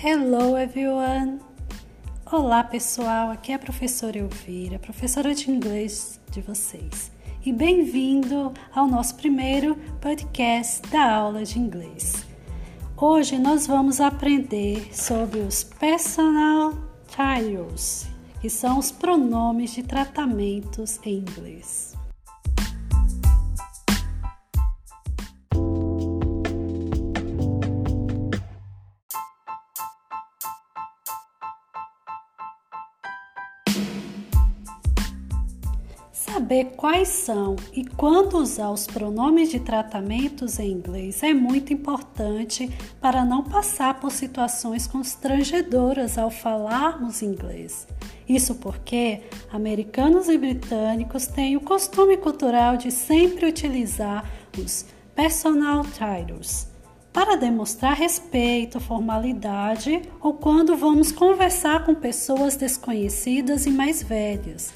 [0.00, 1.40] Hello everyone!
[2.24, 7.10] Olá pessoal, aqui é a professora Elvira, professora de inglês de vocês.
[7.44, 12.24] E bem-vindo ao nosso primeiro podcast da aula de inglês.
[12.96, 16.74] Hoje nós vamos aprender sobre os personal
[17.08, 18.06] titles,
[18.40, 21.97] que são os pronomes de tratamentos em inglês.
[36.38, 42.70] Saber quais são e quando usar os pronomes de tratamentos em inglês é muito importante
[43.00, 47.88] para não passar por situações constrangedoras ao falarmos inglês.
[48.28, 54.24] Isso porque americanos e britânicos têm o costume cultural de sempre utilizar
[54.56, 54.86] os
[55.16, 56.70] personal titles
[57.12, 64.72] para demonstrar respeito, formalidade ou quando vamos conversar com pessoas desconhecidas e mais velhas.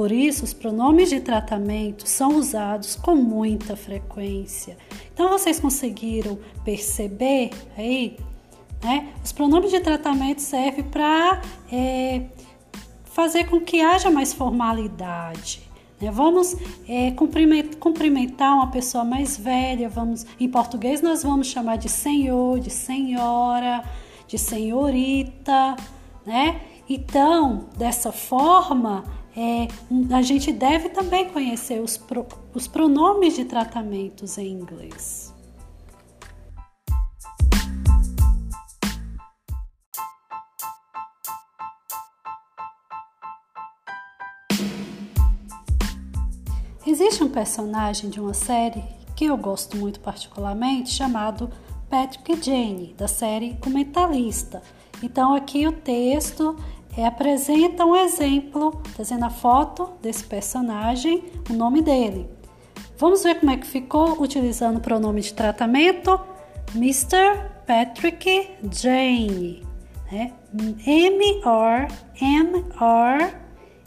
[0.00, 4.78] Por isso, os pronomes de tratamento são usados com muita frequência.
[5.12, 8.16] Então, vocês conseguiram perceber aí?
[8.82, 9.12] Né?
[9.22, 12.22] Os pronomes de tratamento servem para é,
[13.04, 15.68] fazer com que haja mais formalidade.
[16.00, 16.10] Né?
[16.10, 16.56] Vamos
[16.88, 17.10] é,
[17.78, 23.84] cumprimentar uma pessoa mais velha, vamos, em português nós vamos chamar de senhor, de senhora,
[24.26, 25.76] de senhorita,
[26.24, 26.62] né?
[26.88, 29.04] Então, dessa forma,
[29.36, 29.68] é,
[30.14, 35.32] a gente deve também conhecer os, pro, os pronomes de tratamentos em inglês.
[46.86, 48.82] Existe um personagem de uma série
[49.14, 51.50] que eu gosto muito particularmente chamado
[51.88, 54.62] Patrick Jane, da série O Mentalista.
[55.02, 56.56] Então aqui o texto
[56.96, 62.28] é, apresenta um exemplo, trazendo a foto desse personagem, o nome dele.
[62.98, 66.20] Vamos ver como é que ficou utilizando o pronome de tratamento
[66.74, 67.50] Mr.
[67.66, 69.66] Patrick Jane.
[70.10, 70.32] Né?
[70.86, 71.88] M-R,
[72.20, 73.34] M-R,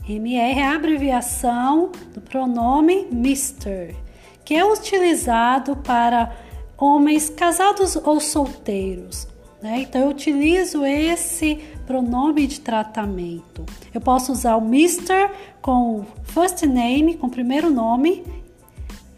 [0.07, 3.95] M-R é a abreviação do pronome Mr.,
[4.43, 6.35] que é utilizado para
[6.77, 9.27] homens casados ou solteiros.
[9.61, 9.79] Né?
[9.81, 13.65] Então eu utilizo esse pronome de tratamento.
[13.93, 15.29] Eu posso usar o Mr.
[15.61, 18.23] com first name, com primeiro nome,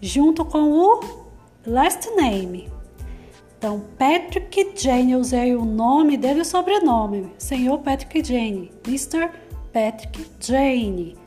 [0.02, 1.00] junto com o
[1.66, 2.70] last name.
[3.58, 7.32] Então, Patrick Jane, eu usei o nome dele e o sobrenome.
[7.38, 8.72] Senhor Patrick Jane.
[8.86, 9.32] Mr.
[9.74, 11.18] Patrick Jane.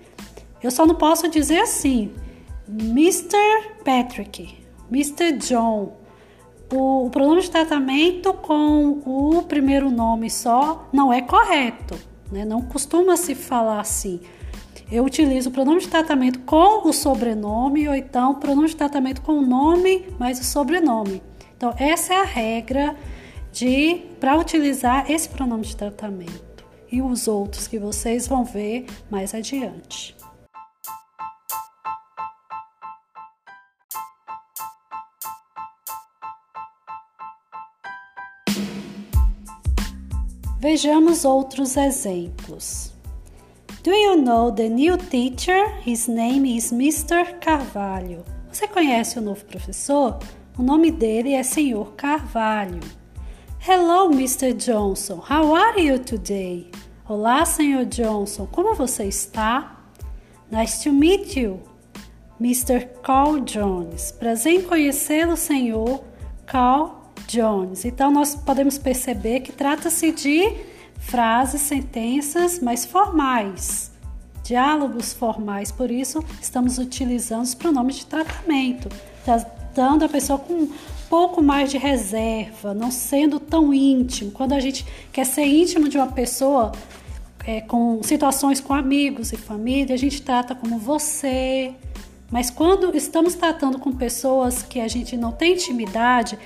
[0.63, 2.13] Eu só não posso dizer assim.
[2.69, 3.37] Mr.
[3.85, 4.59] Patrick.
[4.91, 5.33] Mr.
[5.33, 5.97] John
[6.73, 11.99] o, o pronome de tratamento com o primeiro nome só não é correto,
[12.31, 12.45] né?
[12.45, 14.21] Não costuma se falar assim.
[14.91, 19.33] Eu utilizo o pronome de tratamento com o sobrenome ou então pronome de tratamento com
[19.33, 21.23] o nome mais o sobrenome.
[21.57, 22.97] Então essa é a regra
[23.53, 29.35] de para utilizar esse pronome de tratamento e os outros que vocês vão ver mais
[29.35, 30.18] adiante.
[40.61, 42.93] Vejamos outros exemplos.
[43.85, 45.73] Do you know the new teacher?
[45.87, 47.39] His name is Mr.
[47.39, 48.25] Carvalho.
[48.51, 50.19] Você conhece o novo professor?
[50.59, 51.93] O nome dele é Sr.
[51.97, 52.81] Carvalho.
[53.65, 54.53] Hello, Mr.
[54.53, 55.23] Johnson.
[55.31, 56.73] How are you today?
[57.09, 57.85] Olá, Sr.
[57.85, 58.49] Johnson.
[58.51, 59.81] Como você está?
[60.51, 61.61] Nice to meet you,
[62.41, 62.85] Mr.
[63.05, 64.11] Carl Jones.
[64.11, 66.01] Prazer em conhecê-lo, Sr.
[66.47, 67.85] Carl Jones.
[67.85, 70.55] Então, nós podemos perceber que trata-se de
[70.99, 73.91] frases, sentenças mais formais,
[74.43, 75.73] diálogos formais.
[75.73, 78.89] Por isso, estamos utilizando os pronomes de tratamento,
[79.25, 80.73] tratando a pessoa com um
[81.09, 84.31] pouco mais de reserva, não sendo tão íntimo.
[84.31, 86.73] Quando a gente quer ser íntimo de uma pessoa,
[87.47, 91.73] é, com situações com amigos e família, a gente trata como você.
[92.31, 96.39] Mas quando estamos tratando com pessoas que a gente não tem intimidade,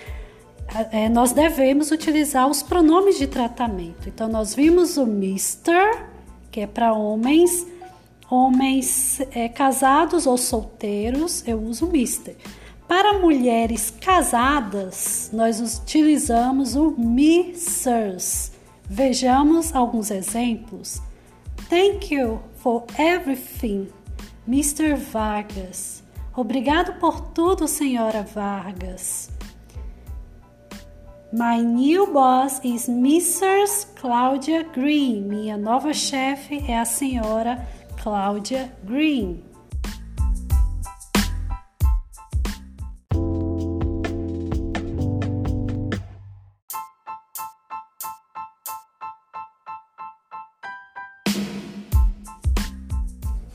[0.90, 4.08] é, nós devemos utilizar os pronomes de tratamento.
[4.08, 6.06] Então, nós vimos o Mr.,
[6.50, 7.66] que é para homens,
[8.30, 12.36] homens é, casados ou solteiros, eu uso Mr.
[12.86, 18.52] Para mulheres casadas, nós utilizamos o Mrs.
[18.84, 21.00] Vejamos alguns exemplos.
[21.70, 23.88] Thank you for everything,
[24.46, 24.94] Mr.
[24.94, 26.02] Vargas.
[26.36, 29.31] Obrigado por tudo, senhora Vargas.
[31.34, 33.86] My new boss is Mrs.
[33.96, 35.22] Claudia Green.
[35.22, 37.66] Minha nova chefe é a senhora
[38.02, 39.42] Claudia Green.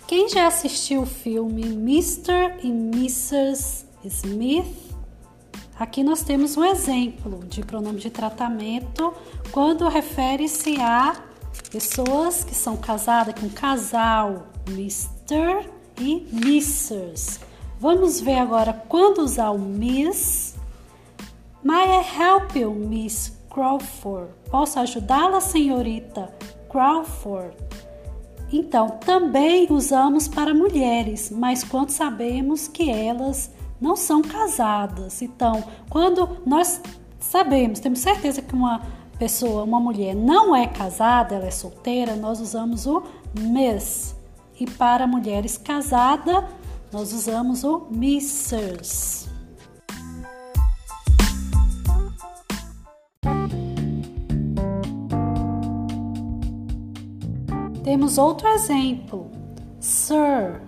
[0.07, 2.57] Quem já assistiu o filme Mr.
[2.63, 3.85] e Mrs.
[4.03, 4.87] Smith?
[5.79, 9.13] Aqui nós temos um exemplo de pronome de tratamento
[9.51, 11.15] quando refere-se a
[11.71, 15.69] pessoas que são casadas com casal, Mr.
[16.01, 17.39] e Mrs.
[17.79, 20.56] Vamos ver agora quando usar o Miss.
[21.63, 24.31] May I help you, Miss Crawford?
[24.50, 26.33] Posso ajudá-la, senhorita
[26.71, 27.56] Crawford?
[28.51, 35.21] Então, também usamos para mulheres, mas quando sabemos que elas não são casadas.
[35.21, 36.81] Então, quando nós
[37.19, 38.81] sabemos, temos certeza que uma
[39.18, 43.03] pessoa, uma mulher não é casada, ela é solteira, nós usamos o
[43.39, 44.15] miss.
[44.59, 46.44] E para mulheres casadas,
[46.91, 49.27] nós usamos o missers.
[57.83, 59.31] Temos outro exemplo.
[59.80, 60.62] Sir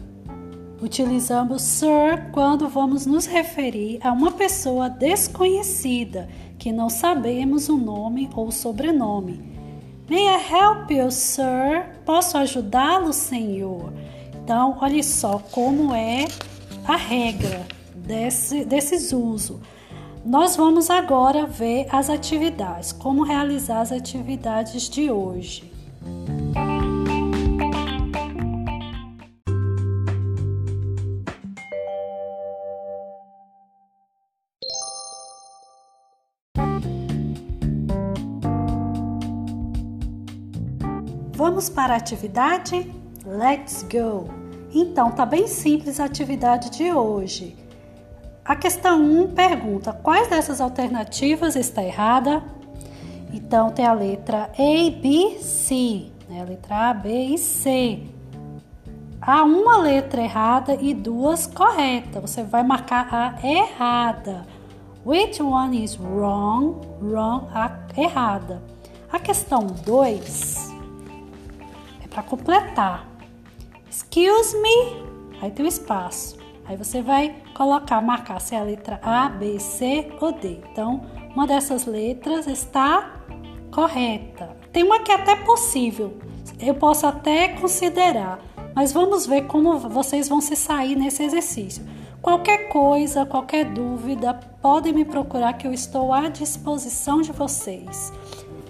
[0.82, 8.30] Utilizamos sir quando vamos nos referir a uma pessoa desconhecida que não sabemos o nome
[8.34, 9.42] ou sobrenome.
[10.10, 11.86] May I help you, sir?
[12.06, 13.92] Posso ajudá-lo, senhor?
[14.42, 16.26] Então, olhe só como é
[16.88, 19.60] a regra desse, desses usos.
[20.26, 25.72] Nós vamos agora ver as atividades, como realizar as atividades de hoje.
[41.40, 42.94] Vamos para a atividade?
[43.26, 44.28] Let's go!
[44.74, 47.56] Então, tá bem simples a atividade de hoje.
[48.44, 52.44] A questão 1 pergunta: quais dessas alternativas está errada?
[53.32, 56.42] Então, tem a letra A, B, C, né?
[56.42, 58.04] a letra A, B e C.
[59.22, 62.22] Há uma letra errada e duas corretas.
[62.22, 64.46] Você vai marcar a errada.
[65.06, 66.82] Which one is wrong?
[67.02, 68.62] Wrong, a errada.
[69.10, 70.69] A questão 2
[72.10, 73.08] para completar.
[73.90, 76.38] Excuse me, aí tem um espaço.
[76.66, 80.60] Aí você vai colocar, marcar se é a letra A, B, C ou D.
[80.72, 81.02] Então,
[81.36, 83.24] uma dessas letras está
[83.72, 84.56] correta.
[84.72, 86.20] Tem uma que é até possível,
[86.60, 88.40] eu posso até considerar,
[88.76, 91.84] mas vamos ver como vocês vão se sair nesse exercício.
[92.22, 98.12] Qualquer coisa, qualquer dúvida, podem me procurar que eu estou à disposição de vocês.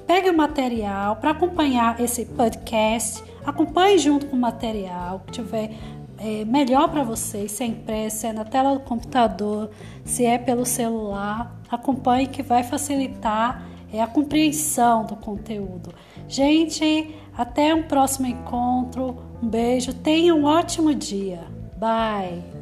[0.09, 5.71] Pegue o material para acompanhar esse podcast Acompanhe junto com o material que tiver
[6.17, 9.69] é, melhor para vocês, se é impresso, se é na tela do computador,
[10.03, 11.55] se é pelo celular.
[11.69, 13.63] Acompanhe que vai facilitar
[13.93, 15.93] é, a compreensão do conteúdo.
[16.27, 19.15] Gente, até um próximo encontro.
[19.43, 21.41] Um beijo, tenha um ótimo dia.
[21.77, 22.58] Bye!